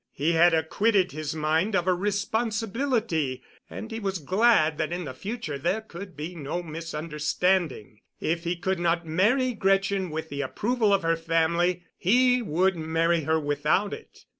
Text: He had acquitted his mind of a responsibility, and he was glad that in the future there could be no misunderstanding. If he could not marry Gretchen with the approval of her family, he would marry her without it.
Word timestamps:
He 0.13 0.31
had 0.31 0.55
acquitted 0.55 1.11
his 1.11 1.35
mind 1.35 1.75
of 1.75 1.87
a 1.87 1.93
responsibility, 1.93 3.43
and 3.69 3.91
he 3.91 3.99
was 3.99 4.17
glad 4.17 4.79
that 4.79 4.91
in 4.91 5.05
the 5.05 5.13
future 5.13 5.59
there 5.59 5.81
could 5.81 6.17
be 6.17 6.33
no 6.33 6.63
misunderstanding. 6.63 7.99
If 8.19 8.43
he 8.43 8.55
could 8.55 8.79
not 8.79 9.05
marry 9.05 9.53
Gretchen 9.53 10.09
with 10.09 10.29
the 10.29 10.41
approval 10.41 10.91
of 10.91 11.03
her 11.03 11.15
family, 11.17 11.83
he 11.99 12.41
would 12.41 12.75
marry 12.75 13.25
her 13.25 13.39
without 13.39 13.93
it. 13.93 14.25